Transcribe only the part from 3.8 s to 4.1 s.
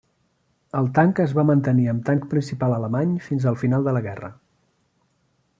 de la